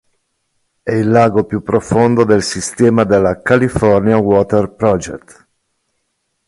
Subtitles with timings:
[0.81, 5.47] È il lago più profondo del sistema della "California Water Project".